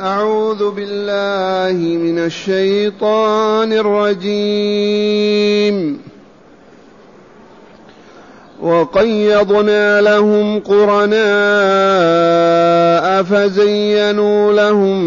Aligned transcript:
أعوذ 0.00 0.70
بالله 0.70 1.96
من 1.96 2.18
الشيطان 2.18 3.72
الرجيم. 3.72 5.26
وقيضنا 8.62 10.00
لهم 10.00 10.60
قرناء 10.60 11.16
فزينوا 13.22 14.52
لهم 14.52 15.04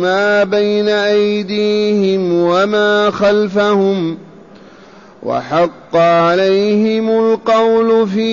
ما 0.00 0.44
بين 0.44 0.88
أيديهم 0.88 2.32
وما 2.32 3.10
خلفهم 3.10 4.18
وحق 5.22 5.96
عليهم 5.96 7.10
القول 7.10 8.08
في 8.08 8.32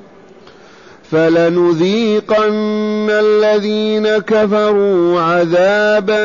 فلنذيقن 1.11 3.07
الذين 3.09 4.07
كفروا 4.07 5.21
عذابا 5.21 6.21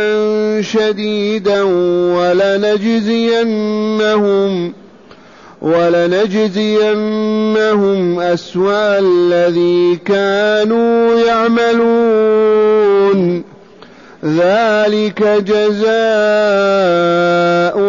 شديدا 0.62 1.62
ولنجزينهم 2.16 3.32
ولنجزينهم 5.62 6.90
أسوأ 8.20 8.98
الذي 8.98 9.96
كانوا 10.04 11.14
يعملون 11.20 12.76
ذلك 14.24 15.22
جزاء 15.22 15.86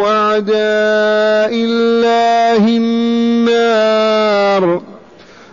أعداء 0.06 1.53
الله 1.53 2.68
النار 2.68 4.18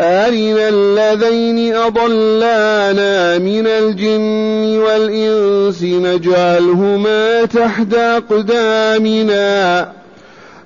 أرنا 0.00 0.68
الذين 0.68 1.74
أضلانا 1.74 3.38
من 3.38 3.66
الجن 3.66 4.78
والإنس 4.78 5.82
نجعلهما 5.82 7.44
تحت 7.44 7.94
أقدامنا 7.94 9.92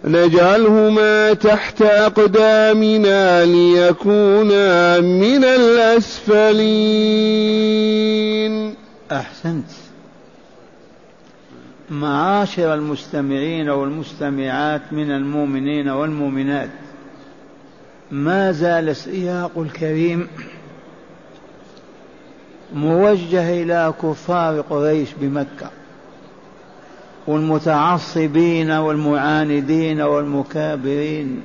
نجعلهما 0.04 1.32
تحت 1.32 1.82
أقدامنا 1.82 3.44
ليكونا 3.44 5.00
من 5.00 5.44
الأسفلين 5.44 6.52
أحسنت. 9.12 9.70
معاشر 11.90 12.74
المستمعين 12.74 13.68
والمستمعات 13.68 14.82
من 14.92 15.10
المؤمنين 15.10 15.88
والمؤمنات. 15.88 16.70
ما 18.12 18.52
زال 18.52 18.88
السياق 18.88 19.50
الكريم 19.56 20.28
موجه 22.74 23.62
إلى 23.62 23.94
كفار 24.02 24.60
قريش 24.60 25.08
بمكة 25.20 25.70
والمتعصبين 27.26 28.70
والمعاندين 28.70 30.00
والمكابرين 30.00 31.42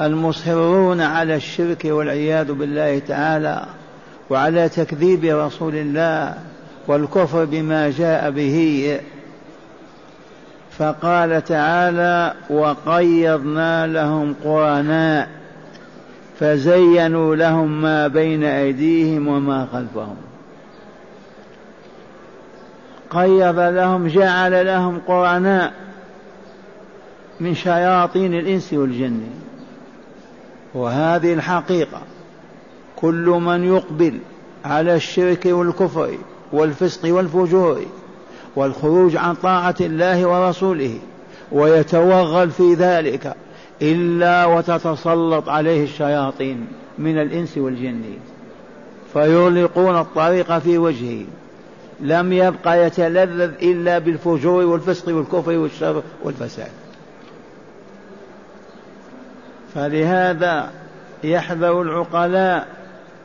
المصرون 0.00 1.00
على 1.00 1.36
الشرك 1.36 1.84
والعياذ 1.84 2.52
بالله 2.52 2.98
تعالى 2.98 3.66
وعلى 4.30 4.68
تكذيب 4.68 5.24
رسول 5.24 5.74
الله 5.74 6.34
والكفر 6.86 7.44
بما 7.44 7.90
جاء 7.90 8.30
به. 8.30 9.00
فقال 10.78 11.44
تعالى 11.44 12.34
وقيضنا 12.50 13.86
لهم 13.86 14.34
قرناء. 14.44 15.41
فزينوا 16.42 17.36
لهم 17.36 17.82
ما 17.82 18.08
بين 18.08 18.44
أيديهم 18.44 19.28
وما 19.28 19.68
خلفهم. 19.72 20.16
قيض 23.10 23.58
لهم 23.58 24.06
جعل 24.06 24.66
لهم 24.66 25.00
قرناء 25.06 25.72
من 27.40 27.54
شياطين 27.54 28.34
الإنس 28.34 28.72
والجن. 28.72 29.20
وهذه 30.74 31.34
الحقيقة 31.34 32.00
كل 32.96 33.40
من 33.42 33.64
يقبل 33.64 34.18
على 34.64 34.94
الشرك 34.94 35.46
والكفر 35.46 36.18
والفسق 36.52 37.14
والفجور 37.14 37.82
والخروج 38.56 39.16
عن 39.16 39.34
طاعة 39.34 39.76
الله 39.80 40.26
ورسوله 40.26 40.98
ويتوغل 41.52 42.50
في 42.50 42.74
ذلك 42.74 43.34
إلا 43.82 44.44
وتتسلط 44.44 45.48
عليه 45.48 45.84
الشياطين 45.84 46.66
من 46.98 47.18
الإنس 47.18 47.58
والجن 47.58 48.02
فيغلقون 49.12 49.98
الطريق 49.98 50.58
في 50.58 50.78
وجهه. 50.78 51.24
لم 52.00 52.32
يبقى 52.32 52.86
يتلذذ 52.86 53.52
إلا 53.62 53.98
بالفجور 53.98 54.64
والفسق 54.64 55.14
والكفر 55.14 55.58
والشر 55.58 56.02
والفساد. 56.22 56.70
فلهذا 59.74 60.70
يحذر 61.24 61.82
العقلاء 61.82 62.68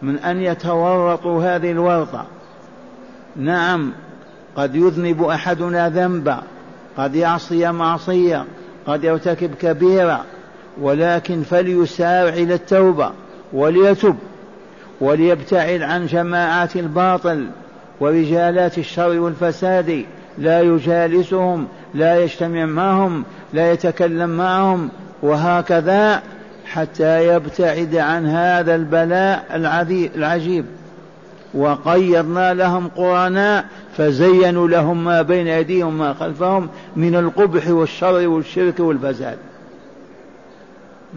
من 0.01 0.19
أن 0.19 0.41
يتورطوا 0.41 1.43
هذه 1.43 1.71
الورطة. 1.71 2.25
نعم 3.35 3.93
قد 4.55 4.75
يذنب 4.75 5.23
أحدنا 5.23 5.89
ذنبا 5.89 6.43
قد 6.97 7.15
يعصي 7.15 7.71
معصية 7.71 8.45
قد 8.87 9.03
يرتكب 9.03 9.55
كبيرة 9.55 10.25
ولكن 10.81 11.43
فليسارع 11.43 12.33
إلى 12.33 12.53
التوبة 12.53 13.11
وليتب 13.53 14.15
وليبتعد 15.01 15.81
عن 15.81 16.05
جماعات 16.05 16.75
الباطل 16.75 17.47
ورجالات 17.99 18.77
الشر 18.77 19.19
والفساد. 19.19 20.05
لا 20.37 20.61
يجالسهم 20.61 21.67
لا 21.93 22.23
يجتمع 22.23 22.65
معهم 22.65 23.23
لا 23.53 23.71
يتكلم 23.71 24.29
معهم 24.29 24.89
وهكذا 25.21 26.21
حتى 26.65 27.27
يبتعد 27.27 27.95
عن 27.95 28.25
هذا 28.25 28.75
البلاء 28.75 29.45
العجيب. 30.15 30.65
وقيضنا 31.53 32.53
لهم 32.53 32.87
قرناء 32.87 33.65
فزينوا 33.97 34.67
لهم 34.67 35.03
ما 35.03 35.21
بين 35.21 35.47
أيديهم 35.47 35.87
وما 35.87 36.13
خلفهم 36.13 36.69
من 36.95 37.15
القبح 37.15 37.69
والشر 37.69 38.27
والشرك 38.27 38.79
والفساد. 38.79 39.37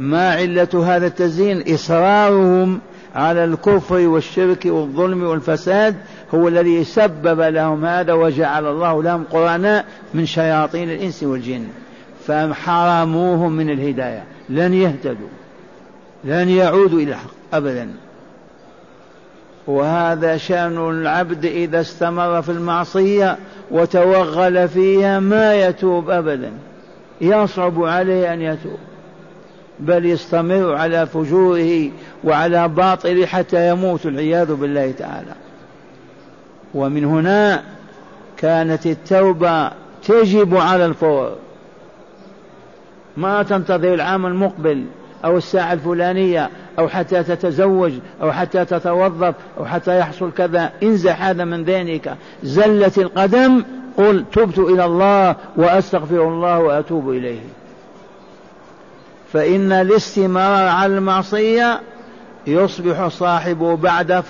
ما 0.00 0.30
علة 0.30 0.96
هذا 0.96 1.06
التزيين؟ 1.06 1.74
إصرارهم 1.74 2.80
على 3.14 3.44
الكفر 3.44 4.08
والشرك 4.08 4.66
والظلم 4.66 5.22
والفساد 5.22 5.96
هو 6.34 6.48
الذي 6.48 6.84
سبب 6.84 7.40
لهم 7.40 7.84
هذا 7.84 8.12
وجعل 8.12 8.66
الله 8.66 9.02
لهم 9.02 9.24
قرناء 9.30 9.84
من 10.14 10.26
شياطين 10.26 10.90
الإنس 10.90 11.22
والجن. 11.22 11.64
فحرموهم 12.26 13.52
من 13.52 13.70
الهداية. 13.70 14.24
لن 14.48 14.74
يهتدوا. 14.74 15.28
لن 16.24 16.48
يعودوا 16.48 16.98
إلى 16.98 17.10
الحق. 17.10 17.30
أبدا. 17.52 17.90
وهذا 19.66 20.36
شأن 20.36 20.90
العبد 20.90 21.44
إذا 21.44 21.80
استمر 21.80 22.42
في 22.42 22.52
المعصية 22.52 23.36
وتوغل 23.70 24.68
فيها 24.68 25.20
ما 25.20 25.54
يتوب 25.54 26.10
أبدا. 26.10 26.52
يصعب 27.20 27.82
عليه 27.82 28.32
أن 28.32 28.42
يتوب. 28.42 28.78
بل 29.80 30.06
يستمر 30.06 30.74
على 30.74 31.06
فجوره 31.06 31.90
وعلى 32.24 32.68
باطله 32.68 33.26
حتى 33.26 33.68
يموت 33.68 34.06
العياذ 34.06 34.54
بالله 34.54 34.92
تعالى. 34.92 35.32
ومن 36.74 37.04
هنا 37.04 37.62
كانت 38.36 38.86
التوبة 38.86 39.70
تجب 40.04 40.56
على 40.56 40.86
الفور. 40.86 41.36
ما 43.16 43.42
تنتظر 43.42 43.94
العام 43.94 44.26
المقبل 44.26 44.84
أو 45.24 45.36
الساعة 45.36 45.72
الفلانية 45.72 46.50
أو 46.78 46.88
حتى 46.88 47.22
تتزوج 47.22 47.92
أو 48.22 48.32
حتى 48.32 48.64
تتوظف 48.64 49.34
أو 49.58 49.64
حتى 49.64 49.98
يحصل 49.98 50.30
كذا. 50.32 50.72
انزح 50.82 51.22
هذا 51.22 51.44
من 51.44 51.64
ذهنك. 51.64 52.16
زلت 52.42 52.98
القدم 52.98 53.62
قل 53.96 54.24
تبت 54.32 54.58
إلى 54.58 54.84
الله 54.84 55.36
وأستغفر 55.56 56.28
الله 56.28 56.58
وأتوب 56.58 57.10
إليه. 57.10 57.40
فإن 59.32 59.72
الاستمرار 59.72 60.68
على 60.68 60.98
المعصية 60.98 61.80
يصبح 62.46 63.08
صاحبه 63.08 63.76
بعد 63.76 64.20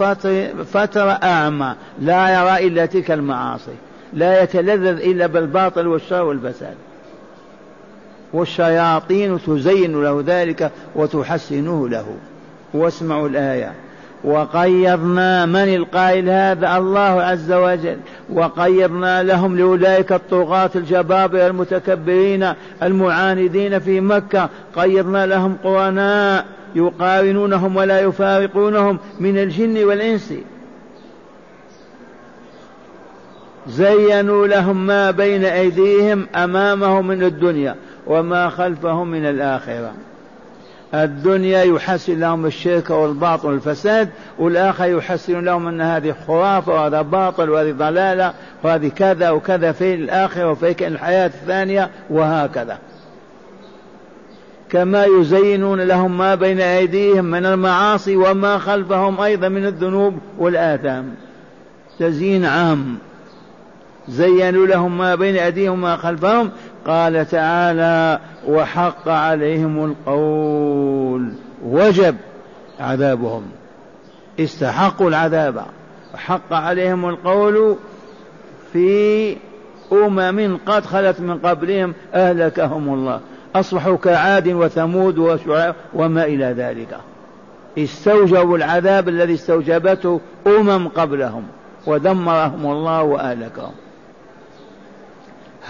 فترة 0.72 1.10
أعمى 1.10 1.74
لا 2.00 2.28
يرى 2.28 2.66
إلا 2.66 2.86
تلك 2.86 3.10
المعاصي 3.10 3.74
لا 4.12 4.42
يتلذذ 4.42 4.86
إلا 4.86 5.26
بالباطل 5.26 5.86
والشر 5.86 6.22
والفساد. 6.22 6.74
والشياطين 8.32 9.42
تزين 9.42 10.02
له 10.02 10.24
ذلك 10.26 10.70
وتحسنه 10.94 11.88
له. 11.88 12.06
واسمعوا 12.74 13.28
الآية. 13.28 13.72
وقيضنا 14.24 15.46
من 15.46 15.74
القائل 15.74 16.28
هذا 16.28 16.76
الله 16.76 17.22
عز 17.22 17.52
وجل. 17.52 17.96
وقيضنا 18.32 19.22
لهم 19.22 19.56
لأولئك 19.56 20.12
الطغاة 20.12 20.70
الجبابرة 20.74 21.46
المتكبرين 21.46 22.52
المعاندين 22.82 23.78
في 23.78 24.00
مكة. 24.00 24.48
قيضنا 24.76 25.26
لهم 25.26 25.56
قرناء 25.64 26.46
يقارنونهم 26.74 27.76
ولا 27.76 28.00
يفارقونهم 28.00 28.98
من 29.20 29.38
الجن 29.38 29.84
والإنس. 29.84 30.34
زينوا 33.68 34.46
لهم 34.46 34.86
ما 34.86 35.10
بين 35.10 35.44
أيديهم 35.44 36.26
أمامهم 36.34 37.06
من 37.06 37.22
الدنيا 37.22 37.76
وما 38.06 38.48
خلفهم 38.48 39.10
من 39.10 39.26
الآخرة. 39.26 39.92
الدنيا 40.94 41.62
يحسن 41.62 42.20
لهم 42.20 42.46
الشرك 42.46 42.90
والباطل 42.90 43.48
والفساد 43.48 44.08
والآخر 44.38 44.84
يحسن 44.84 45.44
لهم 45.44 45.66
أن 45.66 45.80
هذه 45.80 46.14
خرافة 46.26 46.72
وهذا 46.72 47.02
باطل 47.02 47.50
وهذه 47.50 47.72
ضلالة 47.72 48.32
وهذه 48.62 48.88
كذا 48.88 49.30
وكذا 49.30 49.72
في 49.72 49.94
الآخرة 49.94 50.50
وفي 50.50 50.86
الحياة 50.86 51.26
الثانية 51.26 51.90
وهكذا. 52.10 52.78
كما 54.70 55.04
يزينون 55.04 55.80
لهم 55.80 56.18
ما 56.18 56.34
بين 56.34 56.60
أيديهم 56.60 57.24
من 57.24 57.46
المعاصي 57.46 58.16
وما 58.16 58.58
خلفهم 58.58 59.20
أيضا 59.20 59.48
من 59.48 59.66
الذنوب 59.66 60.18
والآثام. 60.38 61.14
تزيين 61.98 62.44
عام. 62.44 62.98
زينوا 64.08 64.66
لهم 64.66 64.98
ما 64.98 65.14
بين 65.14 65.36
أيديهم 65.36 65.72
وما 65.72 65.96
خلفهم 65.96 66.50
قال 66.90 67.26
تعالى 67.26 68.18
وحق 68.48 69.08
عليهم 69.08 69.84
القول. 69.84 71.32
وجب 71.64 72.16
عذابهم. 72.80 73.42
استحقوا 74.40 75.08
العذاب. 75.08 75.64
وحق 76.14 76.52
عليهم 76.52 77.08
القول 77.08 77.76
في 78.72 79.36
أمم 79.92 80.58
قد 80.66 80.84
خلت 80.84 81.20
من 81.20 81.38
قبلهم 81.38 81.94
أهلكهم 82.14 82.94
الله. 82.94 83.20
أصبحوا 83.54 83.96
كعاد 83.96 84.48
وثمود 84.48 85.18
وشعيب 85.18 85.74
وما 85.94 86.24
إلى 86.24 86.44
ذلك. 86.44 86.96
استوجبوا 87.78 88.56
العذاب 88.56 89.08
الذي 89.08 89.34
استوجبته 89.34 90.20
أمم 90.46 90.88
قبلهم 90.88 91.42
ودمرهم 91.86 92.66
الله 92.66 93.02
وأهلكهم. 93.02 93.72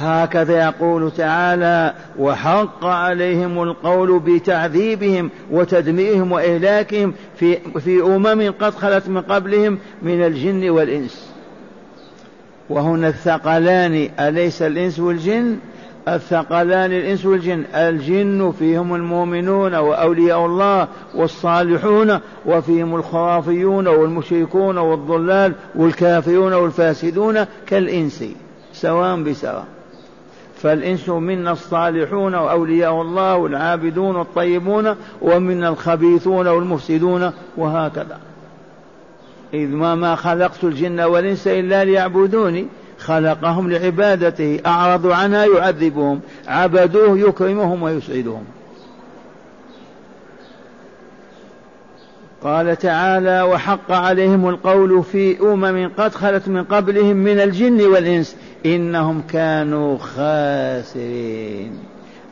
هكذا 0.00 0.64
يقول 0.64 1.10
تعالى 1.10 1.94
وحق 2.18 2.86
عليهم 2.86 3.62
القول 3.62 4.18
بتعذيبهم 4.18 5.30
وتدميرهم 5.50 6.32
وإهلاكهم 6.32 7.14
في 7.36 7.56
في 7.80 8.02
أمم 8.02 8.54
قد 8.60 8.74
خلت 8.74 9.08
من 9.08 9.20
قبلهم 9.20 9.78
من 10.02 10.24
الجن 10.24 10.70
والإنس. 10.70 11.30
وهنا 12.70 13.08
الثقلان 13.08 14.08
أليس 14.20 14.62
الإنس 14.62 14.98
والجن؟ 14.98 15.56
الثقلان 16.08 16.92
الإنس 16.92 17.26
والجن. 17.26 17.64
الجن 17.74 18.52
فيهم 18.58 18.94
المؤمنون 18.94 19.74
وأولياء 19.74 20.46
الله 20.46 20.88
والصالحون 21.14 22.18
وفيهم 22.46 22.94
الخرافيون 22.94 23.86
والمشركون 23.86 24.78
والضلال 24.78 25.52
والكافرون 25.74 26.52
والفاسدون 26.52 27.44
كالإنس 27.66 28.24
سواء 28.72 29.22
بسواء. 29.22 29.79
فالإنس 30.62 31.08
منا 31.08 31.52
الصالحون 31.52 32.34
وأولياء 32.34 33.02
الله 33.02 33.36
والعابدون 33.36 34.16
والطيبون 34.16 34.94
ومنا 35.22 35.68
الخبيثون 35.68 36.46
والمفسدون 36.46 37.32
وهكذا. 37.56 38.18
إذ 39.54 39.68
ما, 39.68 39.94
ما 39.94 40.14
خلقت 40.14 40.64
الجن 40.64 41.00
والإنس 41.00 41.46
إلا 41.46 41.84
ليعبدوني 41.84 42.66
خلقهم 42.98 43.70
لعبادته 43.70 44.60
أعرضوا 44.66 45.14
عنها 45.14 45.44
يعذبهم 45.44 46.20
عبدوه 46.48 47.18
يكرمهم 47.18 47.82
ويسعدهم. 47.82 48.44
قال 52.44 52.76
تعالى 52.78 53.42
وحق 53.42 53.92
عليهم 53.92 54.48
القول 54.48 55.04
في 55.04 55.40
أمم 55.40 55.90
قد 55.98 56.14
خلت 56.14 56.48
من 56.48 56.64
قبلهم 56.64 57.16
من 57.16 57.40
الجن 57.40 57.86
والإنس 57.86 58.36
إنهم 58.66 59.22
كانوا 59.32 59.98
خاسرين. 59.98 61.72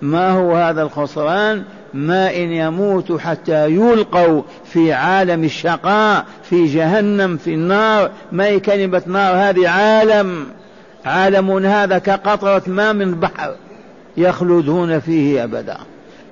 ما 0.03 0.31
هو 0.31 0.57
هذا 0.57 0.83
الخسران؟ 0.83 1.63
ما 1.95 2.37
إن 2.37 2.53
يموتوا 2.53 3.19
حتى 3.19 3.71
يلقوا 3.71 4.43
في 4.65 4.93
عالم 4.93 5.45
الشقاء 5.45 6.25
في 6.43 6.67
جهنم 6.67 7.37
في 7.37 7.55
النار. 7.55 8.11
ما 8.33 8.47
هي 8.47 8.61
كلمة 8.61 9.03
نار 9.07 9.35
هذه؟ 9.37 9.69
عالم. 9.69 10.47
عالم 11.05 11.67
هذا 11.67 11.99
كقطرة 11.99 12.63
ماء 12.67 12.93
من 12.93 13.15
بحر 13.15 13.55
يخلدون 14.17 15.01
فيه 15.01 15.45
أبدا. 15.45 15.79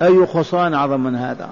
أي 0.01 0.25
خسران 0.25 0.73
أعظم 0.73 0.99
من 0.99 1.15
هذا؟ 1.15 1.49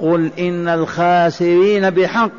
قل 0.00 0.30
إن 0.38 0.68
الخاسرين 0.68 1.90
بحق 1.90 2.30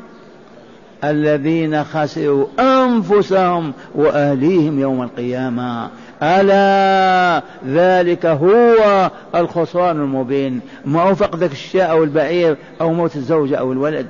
الذين 1.04 1.84
خسروا 1.84 2.46
أنفسهم 2.58 3.72
وأهليهم 3.94 4.80
يوم 4.80 5.02
القيامة. 5.02 5.90
ألا 6.22 7.42
ذلك 7.66 8.26
هو 8.26 9.10
الخسران 9.34 9.96
المبين. 9.96 10.60
ما 10.84 11.02
هو 11.02 11.14
فقدك 11.14 11.52
الشاء 11.52 11.90
أو 11.90 12.04
البعير 12.04 12.56
أو 12.80 12.92
موت 12.92 13.16
الزوجة 13.16 13.56
أو 13.56 13.72
الولد. 13.72 14.06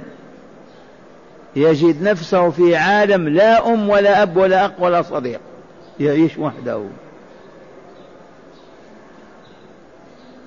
يجد 1.57 2.03
نفسه 2.03 2.51
في 2.51 2.77
عالم 2.77 3.29
لا 3.29 3.75
أم 3.75 3.89
ولا 3.89 4.23
أب 4.23 4.37
ولا 4.37 4.67
أخ 4.67 4.71
ولا 4.79 5.03
صديق. 5.03 5.41
يعيش 6.01 6.39
وحده. 6.39 6.83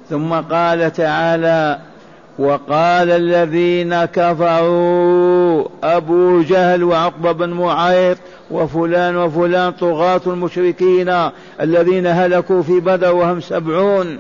ثم 0.09 0.33
قال 0.33 0.93
تعالى 0.93 1.79
وقال 2.39 3.11
الذين 3.11 4.05
كفروا 4.05 5.67
أبو 5.83 6.41
جهل 6.41 6.83
وعقبة 6.83 7.31
بن 7.31 7.49
معيط 7.49 8.17
وفلان 8.51 9.17
وفلان 9.17 9.71
طغاة 9.71 10.21
المشركين 10.27 11.29
الذين 11.61 12.07
هلكوا 12.07 12.61
في 12.61 12.79
بدر 12.79 13.15
وهم 13.15 13.41
سبعون. 13.41 14.19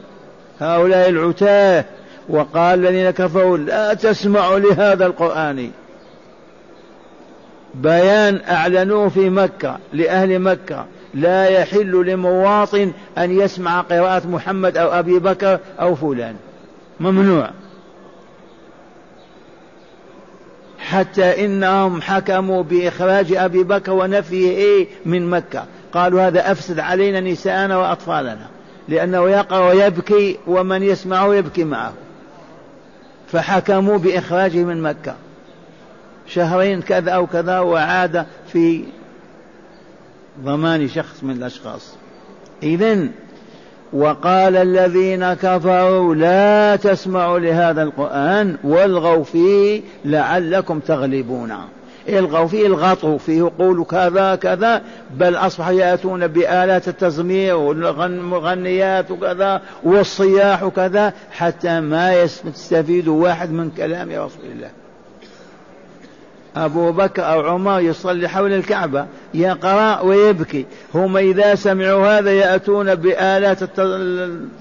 هؤلاء 0.59 1.09
العتاه. 1.09 1.85
وقال 2.29 2.79
الذين 2.79 3.09
كفروا 3.09 3.57
لا 3.57 3.93
تسمعوا 3.93 4.59
لهذا 4.59 5.05
القرآن. 5.05 5.71
بيان 7.75 8.41
أعلنوه 8.49 9.09
في 9.09 9.29
مكة 9.29 9.77
لأهل 9.93 10.39
مكة. 10.39 10.85
لا 11.13 11.49
يحل 11.49 12.05
لمواطن 12.05 12.91
أن 13.17 13.39
يسمع 13.39 13.81
قراءة 13.81 14.27
محمد 14.27 14.77
أو 14.77 14.87
أبي 14.87 15.19
بكر 15.19 15.59
أو 15.79 15.95
فلان. 15.95 16.35
ممنوع. 16.99 17.49
حتى 20.83 21.45
إنهم 21.45 22.01
حكموا 22.01 22.63
بإخراج 22.63 23.33
أبي 23.33 23.63
بكر 23.63 23.91
ونفيه 23.91 24.87
من 25.05 25.29
مكة. 25.29 25.65
قالوا 25.93 26.27
هذا 26.27 26.51
أفسد 26.51 26.79
علينا 26.79 27.19
نساءنا 27.19 27.77
وأطفالنا. 27.77 28.47
لأنه 28.87 29.29
يقرأ 29.29 29.67
ويبكي 29.67 30.39
ومن 30.47 30.83
يسمعه 30.83 31.35
يبكي 31.35 31.63
معه. 31.63 31.93
فحكموا 33.27 33.97
بإخراجه 33.97 34.63
من 34.63 34.81
مكة. 34.81 35.15
شهرين 36.27 36.81
كذا 36.81 37.11
أو 37.11 37.27
كذا 37.27 37.59
وعاد 37.59 38.25
في 38.47 38.83
ضمان 40.43 40.87
شخص 40.87 41.23
من 41.23 41.31
الأشخاص. 41.31 41.95
إذن 42.63 43.11
وقال 43.93 44.55
الذين 44.55 45.33
كفروا 45.33 46.15
لا 46.15 46.75
تسمعوا 46.75 47.39
لهذا 47.39 47.83
القرآن 47.83 48.57
والغوا 48.63 49.23
فيه 49.23 49.81
لعلكم 50.05 50.79
تغلبون. 50.79 51.53
الغوا 52.09 52.47
فيه 52.47 52.67
الغطو 52.67 53.17
فيه 53.17 53.51
قول 53.59 53.85
كذا 53.85 54.35
كذا 54.35 54.81
بل 55.17 55.35
أصبح 55.35 55.67
يأتون 55.67 56.27
بآلات 56.27 56.87
التزمير 56.87 57.55
والمغنيات 57.55 59.11
وكذا 59.11 59.61
والصياح 59.83 60.63
وكذا 60.63 61.13
حتى 61.31 61.79
ما 61.79 62.13
يستفيد 62.13 63.07
واحد 63.07 63.51
من 63.51 63.71
كلام 63.77 64.09
رسول 64.09 64.45
الله. 64.55 64.82
أبو 66.55 66.91
بكر 66.91 67.25
أو 67.25 67.41
عمر 67.41 67.79
يصلي 67.79 68.27
حول 68.27 68.53
الكعبة 68.53 69.05
يقرأ 69.33 69.99
ويبكي. 69.99 70.65
هم 70.95 71.17
إذا 71.17 71.55
سمعوا 71.55 72.19
هذا 72.19 72.31
يأتون 72.31 72.95
بآلات 72.95 73.59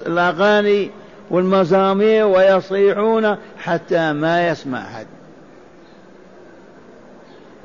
الأغاني 0.07 0.89
والمزامير 1.29 2.25
ويصيحون 2.25 3.35
حتى 3.57 4.13
ما 4.13 4.47
يسمع 4.47 4.79
أحد. 4.79 5.05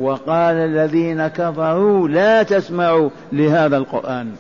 وقال 0.00 0.56
الذين 0.56 1.26
كفروا 1.26 2.08
لا 2.08 2.42
تسمعوا 2.42 3.11
لهذا 3.32 3.76
القرآن 3.76 4.32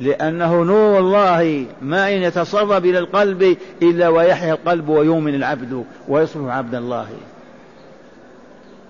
لأنه 0.00 0.62
نور 0.62 0.98
الله 0.98 1.66
ما 1.82 2.08
إن 2.08 2.22
يتصرف 2.22 2.84
إلى 2.84 2.98
القلب 2.98 3.56
إلا 3.82 4.08
ويحيا 4.08 4.52
القلب 4.52 4.88
ويؤمن 4.88 5.34
العبد 5.34 5.84
ويصبح 6.08 6.56
عبد 6.56 6.74
الله. 6.74 7.06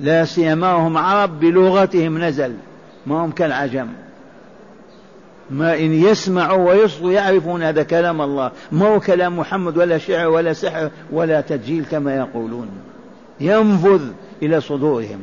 لا 0.00 0.24
سيما 0.24 0.72
هم 0.72 0.98
عرب 0.98 1.40
بلغتهم 1.40 2.18
نزل 2.18 2.54
ما 3.06 3.24
هم 3.24 3.30
كالعجم. 3.30 3.88
ما 5.50 5.78
إن 5.78 5.92
يسمعوا 5.92 6.70
ويصغوا 6.70 7.12
يعرفون 7.12 7.62
هذا 7.62 7.82
كلام 7.82 8.20
الله. 8.20 8.50
ما 8.72 8.88
هو 8.88 9.00
كلام 9.00 9.38
محمد 9.38 9.76
ولا 9.78 9.98
شعر 9.98 10.28
ولا 10.28 10.52
سحر 10.52 10.90
ولا 11.10 11.40
تجيل 11.40 11.84
كما 11.90 12.16
يقولون. 12.16 12.68
ينفذ 13.40 14.02
إلى 14.42 14.60
صدورهم. 14.60 15.20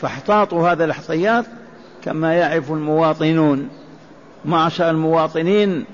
فاحتاطوا 0.00 0.68
هذا 0.68 0.84
الاحصيات 0.84 1.44
كما 2.04 2.34
يعرف 2.34 2.72
المواطنون. 2.72 3.68
معشر 4.44 4.90
المواطنين 4.90 5.84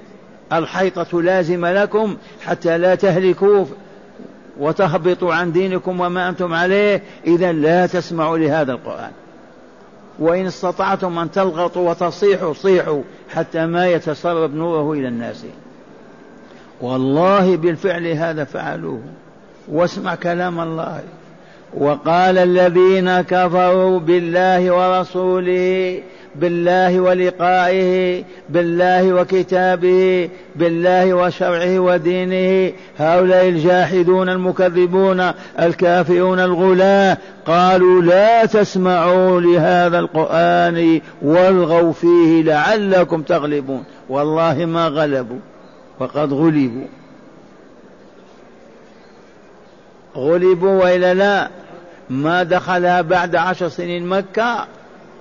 الحيطة 0.53 1.23
لازمة 1.23 1.73
لكم 1.73 2.17
حتى 2.47 2.79
لا 2.79 2.95
تهلكوا 2.95 3.65
وتهبطوا 4.59 5.35
عن 5.35 5.53
دينكم 5.53 6.01
وما 6.01 6.29
أنتم 6.29 6.55
عليه 6.55 7.03
إذا 7.27 7.53
لا 7.53 7.87
تسمعوا 7.87 8.39
لهذا 8.39 8.73
القرآن. 8.73 9.11
وإن 10.19 10.47
استطعتم 10.47 11.19
أن 11.19 11.31
تلغطوا 11.31 11.91
وتصيحوا 11.91 12.53
صيحوا 12.55 13.03
حتى 13.35 13.67
ما 13.67 13.87
يتسرب 13.87 14.55
نوره 14.55 14.93
إلى 14.93 15.09
الناس. 15.09 15.45
والله 16.81 17.57
بالفعل 17.57 18.07
هذا 18.07 18.45
فعلوه. 18.45 19.01
واسمع 19.69 20.15
كلام 20.15 20.61
الله. 20.61 21.03
وقال 21.77 22.39
الذين 22.39 23.21
كفروا 23.21 23.99
بالله 23.99 24.71
ورسوله 24.71 26.01
بالله 26.37 27.01
ولقائه 27.01 28.25
بالله 28.49 29.13
وكتابه 29.13 30.29
بالله 30.57 31.15
وشرعه 31.15 31.79
ودينه 31.79 32.73
هؤلاء 32.99 33.49
الجاحدون 33.49 34.29
المكذبون 34.29 35.33
الكافرون 35.61 36.41
الغلاة 36.41 37.19
قالوا 37.47 38.03
لا 38.03 38.45
تسمعوا 38.47 39.41
لهذا 39.41 39.99
القرآن 39.99 41.01
والغوا 41.23 41.93
فيه 41.93 42.43
لعلكم 42.43 43.23
تغلبون. 43.23 43.85
والله 44.09 44.65
ما 44.65 44.89
غلبوا 44.89 45.41
وقد 46.01 46.33
غلبوا. 46.33 46.87
غلبوا 50.19 50.83
وإلا 50.83 51.15
لا؟ 51.15 51.49
ما 52.11 52.43
دخلها 52.43 53.01
بعد 53.01 53.37
عشر 53.37 53.69
سنين 53.69 54.07
مكة 54.07 54.67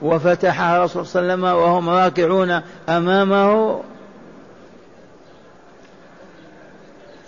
وفتحها 0.02 0.78
الرسول 0.78 1.06
صلى 1.06 1.22
الله 1.22 1.34
عليه 1.34 1.44
وسلم 1.44 1.64
وهم 1.64 1.90
راكعون 1.90 2.62
أمامه. 2.90 3.82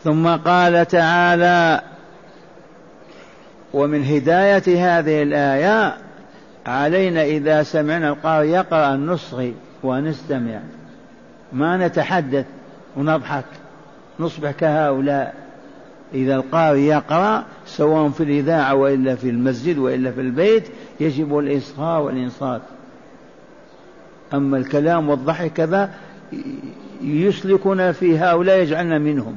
ثم 0.04 0.28
قال 0.28 0.86
تعالى 0.86 1.82
ومن 3.74 4.06
هداية 4.06 4.98
هذه 4.98 5.24
الآية 5.24 5.98
علينا 6.66 7.24
إذا 7.24 7.64
سمعنا 7.64 8.10
القارئ 8.10 8.48
يقرأ 8.48 8.94
النصغي 8.94 9.56
ونستمع. 9.84 10.60
ما 11.54 11.78
نتحدث 11.78 12.46
ونضحك. 12.98 13.46
نصبح 14.20 14.52
كهؤلاء. 14.52 15.49
إذا 16.13 16.36
القارئ 16.36 16.80
يقرأ 16.80 17.44
سواء 17.66 18.10
في 18.10 18.24
الإذاعة 18.24 18.75
وإلا 18.75 19.16
في 19.16 19.30
المسجد 19.30 19.78
وإلا 19.78 20.12
في 20.12 20.22
البيت 20.22 20.68
يجب 21.00 21.39
الإصغاء 21.39 22.01
والإنصات. 22.01 22.62
أما 24.34 24.58
الكلام 24.58 25.10
والضحك 25.10 25.54
كذا 25.54 25.94
يسلكنا 27.01 27.92
في 27.92 28.18
هؤلاء 28.18 28.58
يجعلنا 28.58 29.00
منهم. 29.00 29.36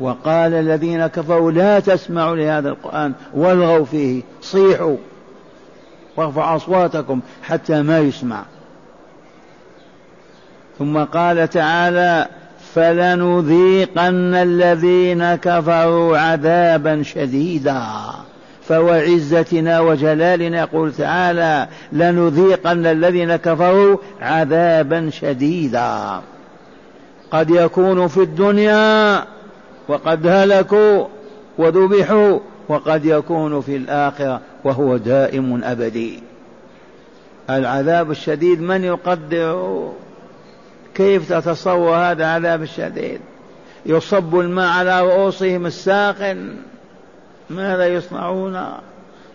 وقال 0.00 0.54
الذين 0.54 1.06
كفروا 1.06 1.52
لا 1.52 1.80
تسمعوا 1.80 2.36
لهذا 2.36 2.68
القرآن 2.68 3.12
والغوا 3.34 3.84
فيه 3.84 4.22
صيحوا 4.40 4.96
وارفعوا 6.16 6.56
أصواتكم 6.56 7.20
حتى 7.42 7.82
ما 7.82 7.98
يسمع. 7.98 8.44
ثم 10.78 11.04
قال 11.04 11.48
تعالى 11.50 12.28
فلنذيقن 12.74 14.34
الذين 14.34 15.34
كفروا 15.34 16.18
عذابا 16.18 17.02
شديدا. 17.02 17.82
فوعزتنا 18.68 19.80
وجلالنا. 19.80 20.58
يقول 20.58 20.92
تعالى 20.92 21.68
لنذيقن 21.92 22.86
الذين 22.86 23.36
كفروا 23.36 23.96
عذابا 24.20 25.10
شديدا. 25.10 26.20
قد 27.30 27.50
يكون 27.50 28.08
في 28.08 28.20
الدنيا 28.22 29.24
وقد 29.88 30.26
هلكوا 30.26 31.04
وذبحوا 31.58 32.38
وقد 32.68 33.04
يكون 33.04 33.60
في 33.60 33.76
الآخرة 33.76 34.40
وهو 34.64 34.96
دائم 34.96 35.64
أبدي. 35.64 36.22
العذاب 37.50 38.10
الشديد 38.10 38.60
من 38.60 38.84
يقدر؟ 38.84 39.92
كيف 40.94 41.32
تتصور 41.32 41.96
هذا 41.96 42.24
العذاب 42.24 42.62
الشديد؟ 42.62 43.20
يصب 43.86 44.38
الماء 44.38 44.68
على 44.68 45.00
رؤوسهم 45.00 45.66
الساخن 45.66 46.56
ماذا 47.50 47.86
يصنعون؟ 47.86 48.64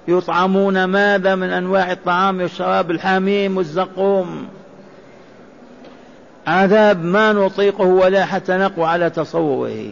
يطعمون 0.07 0.83
ماذا 0.83 1.35
من 1.35 1.49
أنواع 1.49 1.91
الطعام؟ 1.91 2.41
والشراب 2.41 2.91
الحميم 2.91 3.57
والزقوم. 3.57 4.47
عذاب 6.47 7.03
ما 7.03 7.33
نطيقه 7.33 7.85
ولا 7.85 8.25
حتى 8.25 8.57
نقوى 8.57 8.85
على 8.85 9.09
تصوره. 9.09 9.91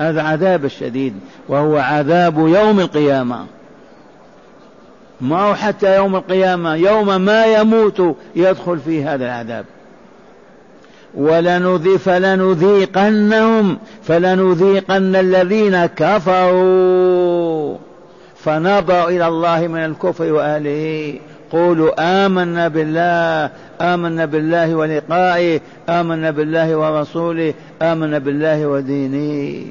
هذا 0.00 0.22
عذاب 0.22 0.64
الشديد 0.64 1.14
وهو 1.48 1.76
عذاب 1.76 2.38
يوم 2.38 2.80
القيامة. 2.80 3.46
ما 5.20 5.42
هو 5.42 5.54
حتى 5.54 5.96
يوم 5.96 6.16
القيامة؟ 6.16 6.74
يوم 6.74 7.20
ما 7.20 7.46
يموت 7.46 8.16
يدخل 8.36 8.78
في 8.78 9.04
هذا 9.04 9.24
العذاب. 9.24 9.64
ولنذي 11.14 11.98
فلنذيقنهم 11.98 13.78
فلنذيقن 14.04 15.16
الذين 15.16 15.86
كفروا. 15.86 17.76
فنظر 18.44 19.08
إلى 19.08 19.26
الله 19.26 19.66
من 19.66 19.84
الكفر 19.84 20.32
وأهله. 20.32 21.14
قولوا 21.52 22.24
آمنا 22.26 22.68
بالله 22.68 23.50
آمنا 23.80 24.24
بالله 24.24 24.74
ولقائه 24.74 25.60
آمنا 25.88 26.30
بالله 26.30 26.76
ورسوله 26.76 27.54
آمنا 27.82 28.18
بالله 28.18 28.66
ودينه. 28.66 29.64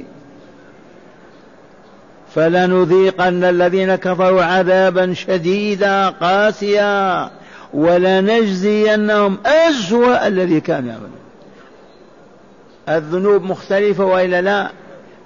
فلنذيقن 2.36 3.44
الذين 3.44 3.96
كفروا 3.96 4.44
عذابا 4.44 5.14
شديدا 5.14 6.10
قاسيا. 6.10 7.30
ولنجزينهم 7.74 9.38
أسوأ 9.46 10.28
الذي 10.28 10.60
كانوا 10.60 10.90
يعملون. 10.90 11.17
الذنوب 12.90 13.44
مختلفة 13.44 14.06
وإلا 14.06 14.42
لا 14.42 14.72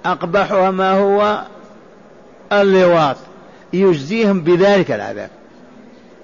أقبحها 0.04 0.70
ما 0.70 0.92
هو؟ 0.92 1.42
اللواط. 2.52 3.16
يجزيهم 3.72 4.40
بذلك 4.40 4.90
العذاب. 4.90 5.30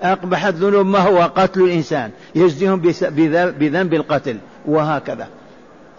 أقبح 0.03 0.45
الذنوب 0.45 0.87
ما 0.87 0.99
هو؟ 0.99 1.23
قتل 1.37 1.61
الإنسان. 1.61 2.11
يجزيهم 2.35 2.81
بذنب 3.59 3.95
القتل 3.95 4.39
وهكذا. 4.67 5.29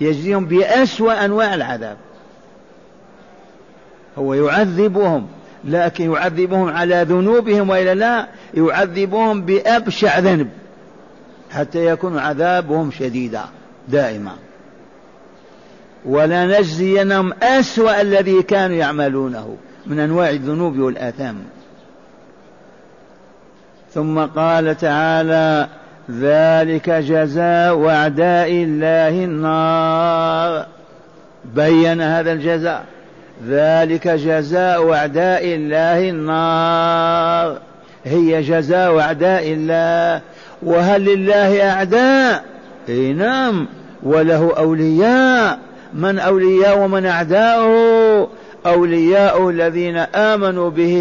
يجزيهم 0.02 0.46
بأسوأ 0.46 1.26
أنواع 1.26 1.54
العذاب. 1.54 1.98
هو 4.18 4.34
يعذبهم 4.34 5.28
لكن 5.66 6.14
يعذبهم 6.14 6.70
على 6.70 7.06
ذنوبهم 7.10 7.70
وإلا 7.70 7.96
لا 7.96 8.28
يعذبهم 8.54 9.42
بأبشع 9.42 10.20
ذنب 10.20 10.50
حتى 11.52 11.86
يكون 11.86 12.18
عذابهم 12.18 12.92
شديدا 12.92 13.44
دائما. 13.88 14.32
ولنجزينهم 16.06 17.34
أسوأ 17.44 18.02
الذي 18.02 18.44
كانوا 18.44 18.76
يعملونه 18.76 19.58
من 19.86 20.00
أنواع 20.00 20.30
الذنوب 20.30 20.80
والآثام. 20.80 21.36
ثم 23.94 24.20
قال 24.20 24.78
تعالى 24.78 25.68
ذلك 26.12 26.90
جزاء 26.90 27.88
أعداء 27.90 28.52
الله 28.52 29.24
النار. 29.24 30.66
بين 31.56 32.02
هذا 32.02 32.32
الجزاء. 32.32 32.86
ذلك 33.48 34.08
جزاء 34.08 34.94
أعداء 34.94 35.46
الله 35.46 36.10
النار. 36.10 37.62
هي 38.06 38.42
جزاء 38.42 39.00
أعداء 39.00 39.54
الله. 39.54 40.22
وهل 40.64 41.06
لله 41.06 41.70
أعداء؟ 41.72 42.44
إي 42.90 43.14
نعم. 43.14 43.68
وله 44.04 44.58
أولياء. 44.58 45.60
من 45.94 46.20
أولياء 46.20 46.80
ومن 46.80 47.06
أعداؤه 47.06 48.28
أولياء 48.66 49.50
الذين 49.50 49.98
آمنوا 49.98 50.70
به 50.70 50.96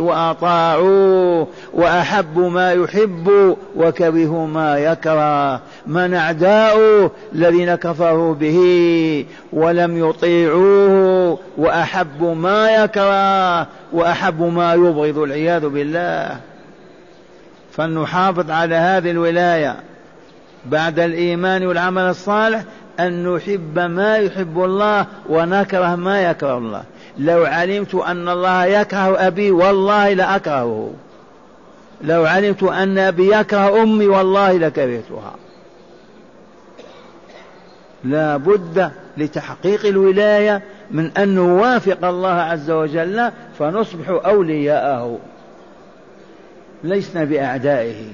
وأطاعوه 0.00 1.48
وأحبوا 1.72 2.50
ما 2.50 2.72
يحب 2.72 3.56
وكرهوا 3.76 4.46
ما 4.46 4.78
يكره. 4.78 5.60
من 5.86 6.14
أعداؤه 6.14 7.10
الذين 7.34 7.74
كفروا 7.74 8.34
به 8.34 8.58
ولم 9.52 10.08
يطيعوه 10.08 11.38
وأحبوا 11.56 12.34
ما 12.34 12.70
يكره 12.70 13.66
وأحبوا 13.92 14.50
ما 14.50 14.74
يبغض 14.74 15.18
العياذ 15.18 15.68
بالله. 15.68 16.36
فلنحافظ 17.72 18.50
على 18.50 18.74
هذه 18.74 19.10
الولاية 19.10 19.76
بعد 20.66 20.98
الإيمان 20.98 21.66
والعمل 21.66 22.02
الصالح 22.02 22.64
أن 23.00 23.34
نحب 23.34 23.78
ما 23.78 24.16
يحب 24.16 24.64
الله 24.64 25.06
ونكره 25.28 25.94
ما 25.94 26.22
يكره 26.30 26.58
الله. 26.58 26.82
لو 27.18 27.44
علمت 27.44 27.94
أن 27.94 28.28
الله 28.28 28.64
يكره 28.64 29.26
أبي 29.26 29.50
والله 29.50 30.12
لأكرهه. 30.12 30.90
لو 32.02 32.26
علمت 32.26 32.62
أن 32.62 32.98
أبي 32.98 33.34
يكره 33.34 33.82
أمي 33.82 34.06
والله 34.06 34.52
لكرهتها. 34.52 35.34
لا 38.04 38.36
بد 38.36 38.90
لتحقيق 39.16 39.86
الولاية 39.86 40.62
من 40.90 41.10
أن 41.18 41.34
نوافق 41.34 42.04
الله 42.04 42.34
عز 42.34 42.70
وجل 42.70 43.30
فنصبح 43.58 44.08
أولياءه. 44.08 45.18
لسنا 46.84 47.24
بأعدائه. 47.24 48.04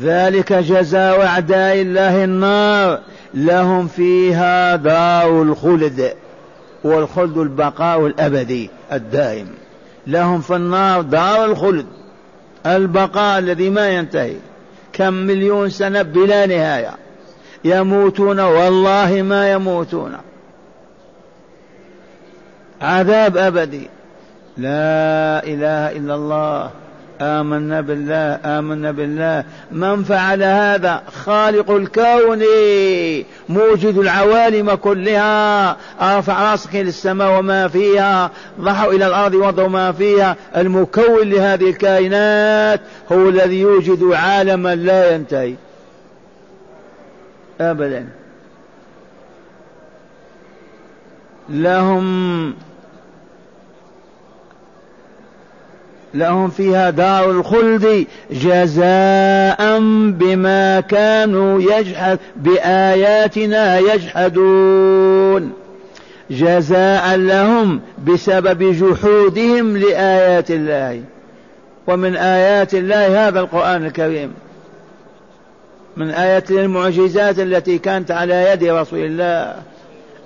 ذلك 0.00 0.52
جزاء 0.52 1.26
أعداء 1.26 1.80
الله 1.80 2.24
النار. 2.24 3.00
لهم 3.34 3.86
فيها 3.88 4.76
دار 4.76 5.42
الخلد 5.42 6.14
والخلد 6.84 7.38
البقاء 7.38 8.06
الأبدي 8.06 8.70
الدائم. 8.92 9.48
لهم 10.06 10.40
في 10.40 10.56
النار 10.56 11.02
دار 11.02 11.44
الخلد 11.44 11.86
البقاء 12.66 13.38
الذي 13.38 13.70
ما 13.70 13.88
ينتهي. 13.88 14.36
كم 14.92 15.12
مليون 15.12 15.70
سنة 15.70 16.02
بلا 16.02 16.46
نهاية. 16.46 16.90
يموتون 17.64 18.40
والله 18.40 19.22
ما 19.22 19.52
يموتون. 19.52 20.16
عذاب 22.80 23.36
أبدي. 23.36 23.88
لا 24.56 25.44
إله 25.44 25.96
إلا 25.96 26.14
الله. 26.14 26.70
آمنا 27.24 27.80
بالله 27.80 28.40
آمنا 28.44 28.90
بالله. 28.90 29.44
من 29.72 30.04
فعل 30.04 30.42
هذا؟ 30.42 31.02
خالق 31.24 31.70
الكون 31.70 32.42
موجد 33.48 33.98
العوالم 33.98 34.74
كلها. 34.74 35.76
أرفع 36.00 36.50
راسك 36.50 36.74
للسماء 36.74 37.38
وما 37.38 37.68
فيها. 37.68 38.30
ضحوا 38.60 38.92
إلى 38.92 39.06
الأرض 39.06 39.34
وضعوا 39.34 39.68
ما 39.68 39.92
فيها. 39.92 40.36
المكون 40.56 41.30
لهذه 41.30 41.70
الكائنات 41.70 42.80
هو 43.12 43.28
الذي 43.28 43.60
يوجد 43.60 44.12
عالما 44.12 44.74
لا 44.74 45.14
ينتهي. 45.14 45.54
أبدا. 47.60 48.08
لهم 51.48 52.54
لهم 56.14 56.50
فيها 56.50 56.90
دار 56.90 57.30
الخلد 57.30 58.06
جزاء 58.30 59.78
بما 60.10 60.80
كانوا 60.80 61.62
يجحد 61.62 62.18
بآياتنا 62.36 63.78
يجحدون. 63.78 65.52
جزاء 66.30 67.16
لهم 67.16 67.80
بسبب 68.06 68.62
جحودهم 68.62 69.76
لآيات 69.76 70.50
الله. 70.50 71.02
ومن 71.86 72.16
آيات 72.16 72.74
الله 72.74 73.28
هذا 73.28 73.40
القرآن 73.40 73.86
الكريم. 73.86 74.32
من 75.96 76.10
آيات 76.10 76.50
المعجزات 76.50 77.38
التي 77.38 77.78
كانت 77.78 78.10
على 78.10 78.50
يد 78.52 78.64
رسول 78.64 78.98
الله 78.98 79.54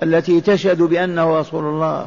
التي 0.03 0.41
تشهد 0.41 0.81
بأنه 0.81 1.39
رسول 1.39 1.65
الله. 1.65 2.05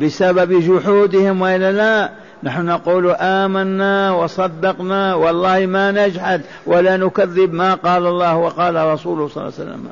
بسبب 0.00 0.52
جحودهم 0.52 1.40
وإلا 1.40 1.72
لا؟ 1.72 2.10
نحن 2.42 2.66
نقول 2.66 3.10
آمنا 3.10 4.12
وصدقنا 4.12 5.14
والله 5.14 5.66
ما 5.66 5.92
نجحد 5.92 6.40
ولا 6.66 6.96
نكذب 6.96 7.52
ما 7.54 7.74
قال 7.74 8.06
الله 8.06 8.36
وقال 8.36 8.74
رسوله 8.74 9.28
صلى 9.28 9.42
الله 9.42 9.52
عليه 9.58 9.70
وسلم. 9.70 9.88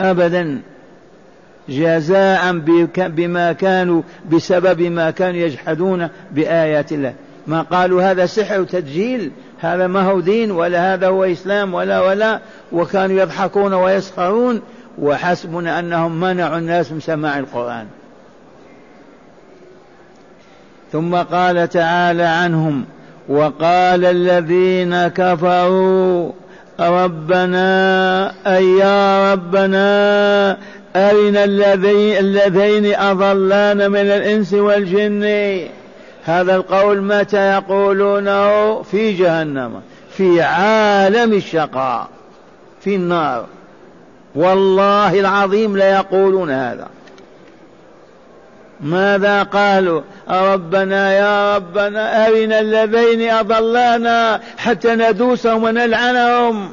أبدا. 0.00 0.60
جزاء 1.68 2.52
بما 2.96 3.52
كانوا 3.52 4.02
بسبب 4.32 4.82
ما 4.82 5.10
كانوا 5.10 5.40
يجحدون 5.40 6.08
بآيات 6.30 6.92
الله. 6.92 7.14
ما 7.46 7.62
قالوا 7.62 8.02
هذا 8.02 8.26
سحر 8.26 8.60
وتدجيل. 8.60 9.30
هذا 9.60 9.86
ما 9.86 10.02
هو 10.02 10.20
دين 10.20 10.50
ولا 10.50 10.94
هذا 10.94 11.08
هو 11.08 11.24
إسلام 11.24 11.74
ولا 11.74 12.00
ولا. 12.00 12.40
وكانوا 12.72 13.20
يضحكون 13.20 13.72
ويسخرون. 13.72 14.62
وحسبنا 14.98 15.78
أنهم 15.78 16.20
منعوا 16.20 16.58
الناس 16.58 16.92
من 16.92 17.00
سماع 17.00 17.38
القرآن. 17.38 17.86
ثم 20.92 21.14
قال 21.14 21.68
تعالى 21.68 22.22
عنهم 22.22 22.84
وقال 23.28 24.04
الذين 24.04 25.08
كفروا 25.08 26.32
ربنا 26.80 28.32
أي 28.46 28.78
يا 28.78 29.32
ربنا 29.32 30.56
أرنا 30.96 31.44
اللذين 31.44 32.94
أضلانا 32.94 33.88
من 33.88 34.00
الإنس 34.00 34.54
والجن. 34.54 35.24
هذا 36.24 36.56
القول 36.56 37.02
متى 37.02 37.52
يقولونه؟ 37.52 38.82
في 38.82 39.12
جهنم 39.12 39.80
في 40.16 40.42
عالم 40.42 41.32
الشقاء 41.32 42.08
في 42.80 42.94
النار. 42.94 43.46
والله 44.34 45.20
العظيم 45.20 45.76
لا 45.76 45.92
يقولون 45.92 46.50
هذا. 46.50 46.86
ماذا 48.82 49.42
قالوا؟ 49.42 50.02
ربنا 50.30 51.12
يا 51.12 51.56
ربنا 51.56 52.26
أرنا 52.26 52.60
اللذين 52.60 53.30
أضلانا 53.30 54.40
حتى 54.58 54.94
ندوسهم 54.94 55.64
ونلعنهم. 55.64 56.72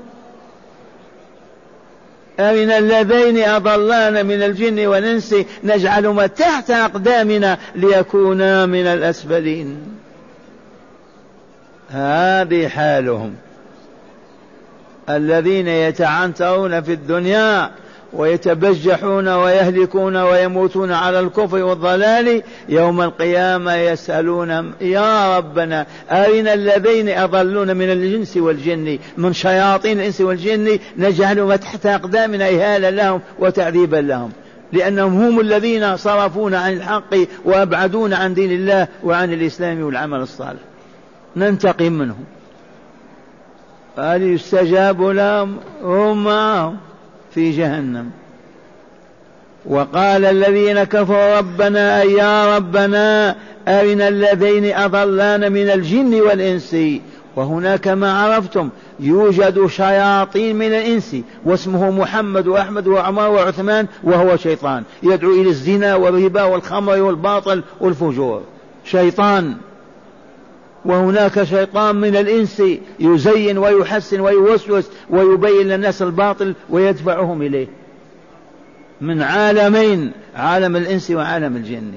أرنا 2.40 2.78
اللذين 2.78 3.44
أضلانا 3.44 4.24
من 4.24 4.44
الجن 4.44 4.88
والإنس 4.88 5.36
نجعلهما 5.64 6.28
تحت 6.28 6.72
أقدامنا 6.72 7.58
ليكونا 7.76 8.66
من 8.66 8.88
الأسفلين. 8.88 9.78
هذه 11.90 12.68
حالهم. 12.68 13.36
الذين 15.10 15.68
يتعنترون 15.68 16.82
في 16.82 16.94
الدنيا 16.94 17.72
ويتبجحون 18.14 19.28
ويهلكون 19.28 20.18
ويموتون 20.18 20.92
على 20.92 21.20
الكفر 21.20 21.64
والضلال 21.64 22.44
يوم 22.70 23.02
القيامة 23.02 23.76
يسألون 23.76 24.74
يا 24.82 25.38
ربنا 25.38 25.86
أرنا 26.12 26.54
الذين 26.54 27.10
أضلون 27.10 27.78
من 27.78 27.92
الجنس 27.92 28.38
والجن؟ 28.38 29.00
من 29.18 29.34
شياطين 29.34 30.00
الإنس 30.00 30.22
والجن؟ 30.22 30.80
نجعلهم 30.98 31.56
تحت 31.56 31.86
أقدامنا 31.86 32.50
إهالا 32.50 32.92
لهم 32.92 33.22
وتعذيبا 33.40 33.98
لهم. 33.98 34.32
لأنهم 34.74 35.22
هم 35.22 35.40
الذين 35.40 35.98
صرفون 35.98 36.54
عن 36.54 36.74
الحق 36.74 37.16
وأبعدون 37.46 38.14
عن 38.14 38.34
دين 38.34 38.52
الله 38.52 38.88
وعن 39.04 39.34
الإسلام 39.34 39.84
والعمل 39.84 40.20
الصالح. 40.20 40.60
ننتقم 41.36 41.92
منهم. 41.94 42.24
هل 43.98 44.24
يستجاب 44.24 45.02
لهم؟ 45.02 45.58
هم. 45.84 46.24
معهم 46.24 46.78
في 47.34 47.52
جهنم. 47.52 48.10
وقال 49.66 50.26
الذين 50.26 50.84
كفروا 50.84 51.38
ربنا 51.38 52.04
يا 52.04 52.58
ربنا 52.58 53.36
أرنا 53.68 54.08
الذين 54.08 54.74
أضلانا 54.74 55.50
من 55.50 55.70
الجن 55.70 56.22
والإنس. 56.22 56.76
وهناك 57.36 57.88
ما 57.88 58.22
عرفتم 58.22 58.70
يوجد 59.00 59.68
شياطين 59.68 60.56
من 60.56 60.68
الإنس 60.68 61.16
واسمه 61.46 61.92
محمد 61.92 62.48
وأحمد 62.48 62.88
وعمر 62.88 63.30
وعثمان 63.30 63.88
وهو 64.04 64.38
شيطان 64.38 64.84
يدعو 65.04 65.32
إلى 65.32 65.50
الزنا 65.50 65.96
والربا 65.96 66.44
والخمر 66.44 67.02
والباطل 67.02 67.64
والفجور. 67.80 68.42
شيطان. 68.86 69.56
وهناك 70.88 71.44
شيطان 71.44 71.96
من 71.96 72.16
الإنس 72.16 72.64
يزين 73.00 73.58
ويحسن 73.58 74.20
ويوسوس 74.20 74.90
ويبين 75.10 75.68
للناس 75.68 76.02
الباطل 76.02 76.56
ويدفعهم 76.70 77.42
إليه. 77.42 77.68
من 79.02 79.22
عالمين 79.22 80.12
عالم 80.36 80.76
الإنس 80.76 81.12
وعالم 81.12 81.56
الجن. 81.56 81.92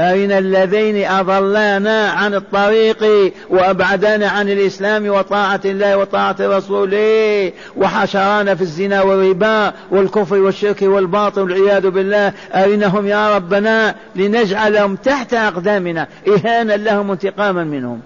أين 0.00 0.32
اللذين 0.32 1.04
أضلانا 1.06 2.08
عن 2.08 2.34
الطريق 2.34 3.32
وأبعدانا 3.50 4.28
عن 4.28 4.48
الإسلام 4.48 5.08
وطاعة 5.08 5.60
الله 5.64 5.96
وطاعة 5.96 6.36
رسوله 6.40 7.52
وحشرانا 7.76 8.54
في 8.54 8.62
الزنا 8.62 9.02
والربا 9.02 9.72
والكفر 9.90 10.36
والشرك 10.36 10.82
والباطل 10.82 11.40
والعياذ 11.40 11.90
بالله؟ 11.90 12.32
أرنهم 12.54 13.06
يا 13.06 13.36
ربنا 13.36 13.94
لنجعلهم 14.16 14.96
تحت 14.96 15.34
أقدامنا؟ 15.34 16.06
إهانا 16.28 16.72
لهم 16.72 17.10
انتقاما 17.10 17.64
منهم. 17.64 18.00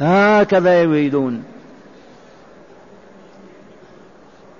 هكذا 0.00 0.82
يريدون. 0.82 1.55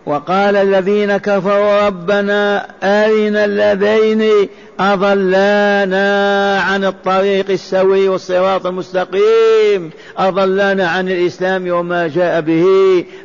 وقال 0.07 0.57
الذين 0.57 1.17
كفروا 1.17 1.87
ربنا 1.87 2.67
أرنا 2.83 3.45
اللذين 3.45 4.49
أضلانا 4.81 6.61
عن 6.61 6.85
الطريق 6.85 7.51
السوي 7.51 8.09
والصراط 8.09 8.67
المستقيم. 8.67 9.91
أضلانا 10.19 10.89
عن 10.89 11.09
الإسلام 11.09 11.71
وما 11.71 12.07
جاء 12.09 12.41
به 12.41 12.65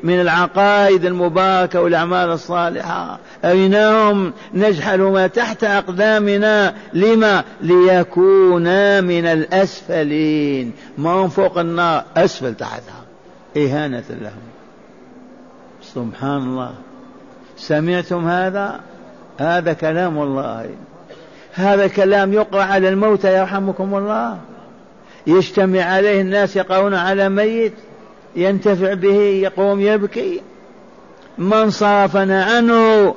من 0.04 0.22
العقائد 0.22 1.06
المباركة 1.06 1.82
والأعمال 1.82 2.30
الصالحة. 2.30 3.20
أرناهم 3.46 4.34
نجحل 4.54 5.02
ما 5.02 5.28
تحت 5.28 5.64
أقدامنا. 5.64 6.76
لما؟ 6.94 7.44
ليكونا 7.62 9.02
من 9.02 9.26
الأسفلين. 9.26 10.72
ما 10.98 11.12
هم 11.12 11.30
فوق 11.30 11.58
النار؟ 11.58 12.04
أسفل 12.18 12.56
تحتها. 12.56 13.04
إهانة 13.58 14.04
لهم. 14.22 14.51
سبحان 15.96 16.38
الله. 16.38 16.74
سمعتم 17.58 18.28
هذا؟ 18.28 18.80
هذا 19.38 19.74
كلام 19.74 20.22
الله 20.22 20.70
هذا 21.54 21.88
كلام 21.88 22.34
يقرأ 22.34 22.64
على 22.64 22.90
الموتى 22.90 23.38
يرحمكم 23.38 23.96
الله. 23.96 24.38
يجتمع 25.28 25.82
عليه 25.82 26.22
الناس 26.22 26.56
يقرون 26.56 26.94
على 26.94 27.30
ميت. 27.30 27.74
ينتفع 28.36 28.94
به 28.94 29.16
يقوم 29.16 29.80
يبكي. 29.80 30.42
من 31.38 31.70
صرفنا 31.70 32.44
عنه؟ 32.44 33.16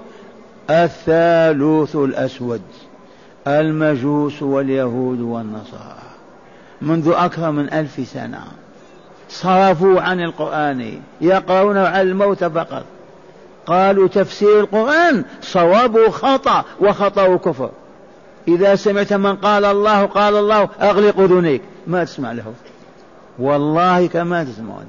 الثالوث 0.70 1.96
الأسود 1.96 2.62
المجوس 3.46 4.42
واليهود 4.42 5.20
والنصارى. 5.20 6.02
منذ 6.82 7.12
أكثر 7.16 7.50
من 7.50 7.72
ألف 7.72 8.08
سنة. 8.08 8.44
صرفوا 9.34 10.00
عن 10.00 10.20
القرآن 10.20 11.00
يقرون 11.20 11.76
على 11.76 12.02
الموت 12.02 12.44
فقط. 12.44 12.84
قالوا 13.66 14.08
تفسير 14.08 14.60
القرآن 14.60 15.24
صواب 15.42 16.08
خطأ 16.08 16.64
وخطأ 16.80 17.36
كفر 17.36 17.70
إذا 18.48 18.74
سمعت 18.74 19.12
من 19.12 19.36
قال 19.36 19.64
الله 19.64 20.06
قال 20.06 20.36
الله 20.36 20.68
أغلق 20.80 21.20
أذنيك. 21.20 21.62
ما 21.86 22.04
تسمع 22.04 22.32
له. 22.32 22.52
والله 23.38 24.06
كما 24.06 24.44
تسمعون. 24.44 24.86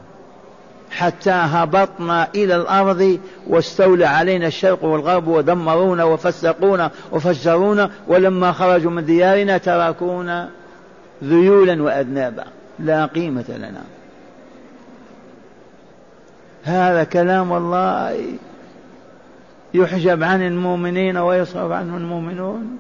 حتى 0.92 1.32
هبطنا 1.32 2.28
إلى 2.36 2.56
الأرض 2.56 3.20
واستولى 3.48 4.06
علينا 4.06 4.48
الشرق 4.48 4.84
والغرب 4.84 5.28
ودمرونا 5.28 6.04
وفسقونا 6.04 6.92
وفجرونا 7.12 7.90
ولما 8.08 8.52
خرجوا 8.52 8.92
من 8.92 9.06
ديارنا 9.06 9.58
تركونا 9.58 10.50
ذيولا 11.24 11.84
وأذنابا. 11.84 12.44
لا 12.80 13.06
قيمة 13.06 13.46
لنا. 13.58 13.82
هذا 16.66 17.04
كلام 17.04 17.54
الله 17.54 18.18
يحجب 19.74 20.24
عن 20.24 20.42
المؤمنين 20.42 21.18
ويصرف 21.18 21.72
عنه 21.72 21.98
المؤمنون. 21.98 22.78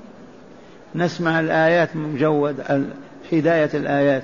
نسمع 0.95 1.39
الآيات 1.39 1.95
مجود 1.95 2.55
هداية 3.31 3.69
الآيات. 3.73 4.23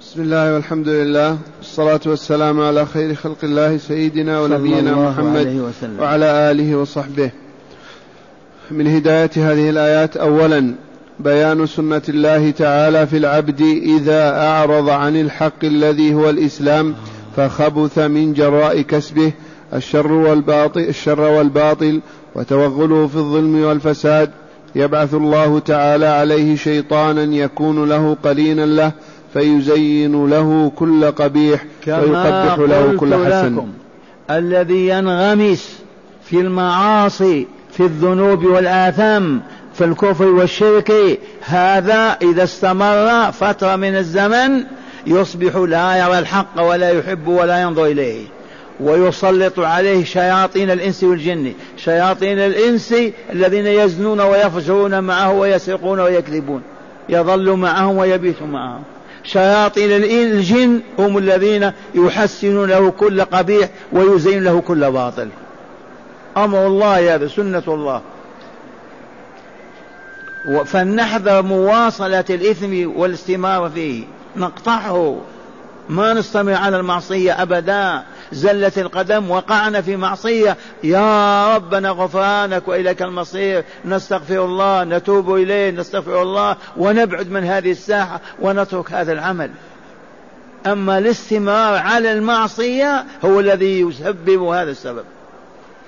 بسم 0.00 0.22
الله 0.22 0.54
والحمد 0.54 0.88
لله 0.88 1.38
والصلاة 1.58 2.00
والسلام 2.06 2.60
على 2.60 2.86
خير 2.86 3.14
خلق 3.14 3.38
الله 3.44 3.76
سيدنا 3.76 4.40
ونبينا 4.40 4.94
محمد 4.94 5.72
وعلى 5.98 6.24
آله 6.50 6.76
وصحبه. 6.76 7.30
من 8.70 8.86
هداية 8.86 9.30
هذه 9.36 9.70
الآيات 9.70 10.16
أولا 10.16 10.74
بيان 11.24 11.66
سنة 11.66 12.02
الله 12.08 12.50
تعالى 12.50 13.06
في 13.06 13.16
العبد 13.16 13.60
إذا 13.82 14.38
أعرض 14.46 14.88
عن 14.88 15.16
الحق 15.16 15.64
الذي 15.64 16.14
هو 16.14 16.30
الإسلام 16.30 16.94
فخبث 17.36 17.98
من 17.98 18.32
جراء 18.32 18.80
كسبه 18.80 19.32
الشر 19.74 20.12
والباطل 20.12 20.80
الشر 20.80 21.20
والباطل 21.20 22.00
وتوغله 22.34 23.06
في 23.06 23.16
الظلم 23.16 23.64
والفساد. 23.64 24.30
يبعث 24.74 25.14
الله 25.14 25.58
تعالى 25.58 26.06
عليه 26.06 26.56
شيطانا 26.56 27.22
يكون 27.22 27.88
له 27.88 28.16
قليلا 28.22 28.66
له 28.66 28.92
فيزين 29.32 30.26
له 30.30 30.72
كل 30.76 31.04
قبيح 31.04 31.64
ويقبح 31.86 32.58
له 32.58 32.96
كل 32.96 33.14
حسن. 33.14 33.56
لكم 33.56 33.68
الذي 34.30 34.88
ينغمس 34.88 35.78
في 36.24 36.40
المعاصي 36.40 37.46
في 37.72 37.80
الذنوب 37.80 38.44
والآثام 38.44 39.40
في 39.74 39.84
الكفر 39.84 40.24
والشرك 40.24 41.18
هذا 41.40 42.18
إذا 42.22 42.44
استمر 42.44 43.32
فترة 43.32 43.76
من 43.76 43.96
الزمن 43.96 44.64
يصبح 45.06 45.56
لا 45.56 45.96
يرى 45.96 46.18
الحق 46.18 46.62
ولا 46.62 46.90
يحب 46.90 47.28
ولا 47.28 47.62
ينظر 47.62 47.86
إليه. 47.86 48.24
ويسلط 48.80 49.58
عليه 49.58 50.04
شياطين 50.04 50.70
الإنس 50.70 51.04
والجن. 51.04 51.52
شياطين 51.76 52.38
الإنس 52.38 52.94
الذين 53.32 53.66
يزنون 53.66 54.20
ويفجرون 54.20 55.04
معه 55.04 55.32
ويسرقون 55.32 56.00
ويكذبون. 56.00 56.62
يظل 57.08 57.50
معهم 57.50 57.96
ويبيت 57.96 58.42
معهم. 58.42 58.82
شياطين 59.24 59.90
الجن 59.92 60.80
هم 60.98 61.18
الذين 61.18 61.72
يحسنون 61.94 62.68
له 62.68 62.90
كل 62.90 63.20
قبيح 63.20 63.68
ويزين 63.92 64.44
له 64.44 64.60
كل 64.60 64.90
باطل. 64.90 65.28
أمر 66.36 66.66
الله 66.66 67.14
هذا 67.14 67.28
سنة 67.28 67.62
الله. 67.68 68.02
فلنحذر 70.64 71.42
مواصلة 71.42 72.24
الإثم 72.30 72.98
والاستمرار 72.98 73.70
فيه. 73.70 74.04
نقطعه. 74.36 75.20
ما 75.88 76.14
نستمر 76.14 76.54
على 76.54 76.76
المعصية 76.76 77.42
أبدا. 77.42 78.02
زلت 78.32 78.78
القدم 78.78 79.30
وقعنا 79.30 79.80
في 79.80 79.96
معصية. 79.96 80.56
يا 80.84 81.56
ربنا 81.56 81.90
غفرانك 81.90 82.68
وإليك 82.68 83.02
المصير. 83.02 83.64
نستغفر 83.84 84.44
الله 84.44 84.84
نتوب 84.84 85.34
إليه 85.34 85.70
نستغفر 85.70 86.22
الله 86.22 86.56
ونبعد 86.76 87.30
من 87.30 87.44
هذه 87.44 87.70
الساحة 87.70 88.20
ونترك 88.40 88.92
هذا 88.92 89.12
العمل. 89.12 89.50
أما 90.66 90.98
الاستمرار 90.98 91.76
على 91.76 92.12
المعصية 92.12 93.04
هو 93.24 93.40
الذي 93.40 93.80
يسبب 93.80 94.42
هذا 94.42 94.70
السبب. 94.70 95.04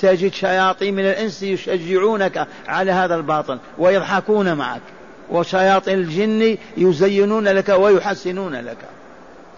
تجد 0.00 0.32
شياطين 0.32 0.94
من 0.94 1.04
الإنس 1.04 1.42
يشجعونك 1.42 2.46
على 2.68 2.92
هذا 2.92 3.14
الباطل 3.14 3.58
ويضحكون 3.78 4.54
معك. 4.54 4.82
وشياطين 5.30 5.98
الجن 5.98 6.56
يزينون 6.76 7.48
لك 7.48 7.68
ويحسنون 7.68 8.54
لك. 8.54 8.78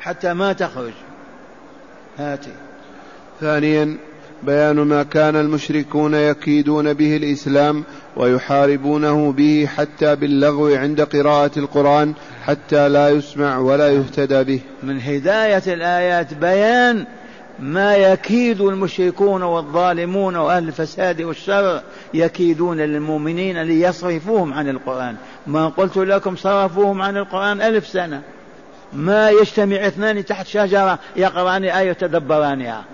حتى 0.00 0.34
ما 0.34 0.52
تخرج. 0.52 0.92
هاتي. 2.18 2.52
ثانيا 3.40 3.96
بيان 4.42 4.76
ما 4.76 5.02
كان 5.02 5.36
المشركون 5.36 6.14
يكيدون 6.14 6.92
به 6.92 7.16
الإسلام 7.16 7.84
ويحاربونه 8.16 9.32
به 9.32 9.68
حتى 9.76 10.16
باللغو 10.16 10.66
عند 10.66 11.00
قراءة 11.00 11.58
القرآن 11.58 12.14
حتى 12.44 12.88
لا 12.88 13.08
يسمع 13.08 13.58
ولا 13.58 13.88
يهتدى 13.88 14.44
به. 14.44 14.60
من 14.82 15.00
هداية 15.00 15.62
الآيات 15.66 16.34
بيان 16.34 17.06
ما 17.58 17.96
يكيد 17.96 18.60
المشركون 18.60 19.42
والظالمون 19.42 20.36
وأهل 20.36 20.68
الفساد 20.68 21.22
والشر 21.22 21.82
يكيدون 22.14 22.76
للمؤمنين 22.76 23.62
ليصرفوهم 23.62 24.54
عن 24.54 24.68
القرآن. 24.68 25.16
ما 25.46 25.68
قلت 25.68 25.96
لكم 25.96 26.36
صرفوهم 26.36 27.02
عن 27.02 27.16
القرآن 27.16 27.60
ألف 27.60 27.86
سنة. 27.86 28.22
ما 28.92 29.30
يجتمع 29.30 29.76
اثنان 29.76 30.24
تحت 30.24 30.46
شجرة 30.46 30.98
يقرأان 31.16 31.64
آية 31.64 31.90
يتدبرانها 31.90 32.84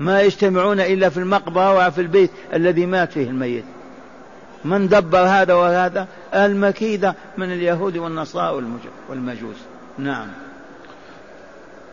ما 0.00 0.20
يجتمعون 0.20 0.80
إلا 0.80 1.08
في 1.08 1.16
المقبرة 1.16 1.86
وفي 1.86 2.00
البيت 2.00 2.30
الذي 2.54 2.86
مات 2.86 3.12
فيه 3.12 3.26
الميت. 3.26 3.64
من 4.64 4.88
دبر 4.88 5.18
هذا 5.18 5.54
وهذا؟ 5.54 6.06
المكيدة 6.34 7.14
من 7.38 7.52
اليهود 7.52 7.96
والنصارى 7.96 8.64
والمجوس. 9.08 9.56
نعم. 9.98 10.26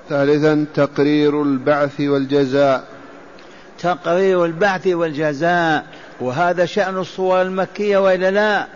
ثالثا 0.10 0.66
تقرير 0.74 1.44
البعث 1.44 2.02
والجزاء. 2.02 2.84
تقرير 3.80 4.46
البعث 4.46 4.88
والجزاء. 4.88 5.86
وهذا 6.22 6.66
شأن 6.66 6.98
الصور 6.98 7.42
المكية 7.42 7.98
وإلا 7.98 8.32
لا؟ 8.32 8.68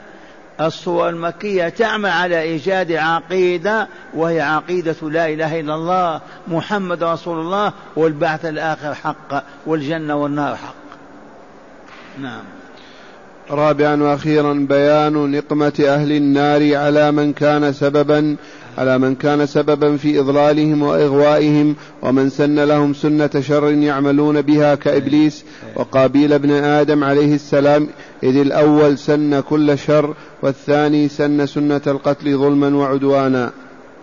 الصور 0.62 1.10
المكية 1.10 1.70
تعمل 1.70 2.10
على 2.10 2.42
إيجاد 2.42 2.92
عقيدة 2.92 3.88
وهي 4.14 4.42
عقيدة 4.42 4.96
لا 5.02 5.28
إله 5.30 5.60
إلا 5.60 5.76
الله 5.76 6.22
محمد 6.48 7.04
رسول 7.04 7.40
الله 7.40 7.74
والبعث 7.96 8.46
الآخر 8.46 8.94
حق 8.94 9.44
والجنة 9.66 10.16
والنار 10.16 10.56
حق. 10.56 10.76
نعم. 12.22 12.44
رابعا 13.50 13.96
وأخيرا 13.96 14.54
بيان 14.54 15.32
نقمة 15.32 15.74
أهل 15.80 16.12
النار 16.12 16.76
على 16.76 17.12
من 17.12 17.34
كان 17.34 17.74
سببا 17.74 18.36
على 18.78 18.98
من 18.98 19.16
كان 19.16 19.46
سببا 19.46 19.98
في 19.98 20.20
إضلالهم 20.20 20.84
وإغوائهم 20.84 21.76
ومن 22.02 22.30
سن 22.30 22.60
لهم 22.60 22.94
سنة 22.94 23.30
شر 23.40 23.72
يعملون 23.72 24.42
بها 24.42 24.76
كإبليس 24.76 25.46
وقابيل 25.76 26.34
ابن 26.34 26.52
آدم 26.52 27.04
عليه 27.04 27.36
السلام 27.36 27.88
إذ 28.24 28.38
الأول 28.38 28.98
سن 28.98 29.40
كل 29.40 29.78
شر 29.78 30.14
والثاني 30.42 31.08
سن 31.08 31.46
سنة 31.46 31.82
القتل 31.88 32.38
ظلما 32.38 32.78
وعدوانا. 32.78 33.52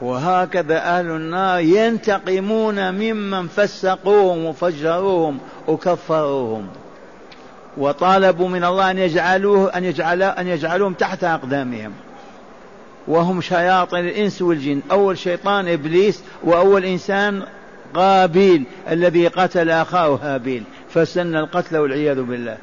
وهكذا 0.03 0.77
أهل 0.77 1.07
النار 1.07 1.61
ينتقمون 1.61 2.95
ممن 2.95 3.49
فسقوهم 3.49 4.45
وفجروهم 4.45 5.39
وكفروهم. 5.69 6.67
وطالبوا 7.79 8.49
من 8.49 8.65
الله 8.65 8.91
أن 8.91 8.99
يجعلوه 8.99 9.77
أن 9.77 9.85
يجعل 9.85 10.23
أن 10.23 10.49
يجعلوهم 10.49 10.93
تحت 10.93 11.25
أقدامهم. 11.25 11.93
وهم 13.11 13.41
شياطين 13.41 14.09
الإنس 14.09 14.43
والجن. 14.43 14.81
أول 14.91 15.19
شيطان 15.19 15.69
إبليس 15.69 16.23
وأول 16.45 16.85
إنسان 16.85 17.43
قابيل 17.95 18.65
الذي 18.91 19.27
قتل 19.27 19.71
أخاه 19.71 20.19
هابيل. 20.23 20.63
فسن 20.89 21.37
القتل 21.37 21.77
والعياذ 21.77 22.23
بالله. 22.23 22.57